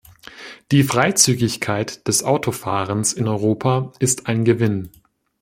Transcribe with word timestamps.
Die 0.71 0.81
Freizügigkeit 0.83 2.07
des 2.07 2.23
Autofahrens 2.23 3.13
in 3.13 3.27
Europa 3.27 3.91
ist 3.99 4.25
ein 4.25 4.45
Gewinn. 4.45 4.89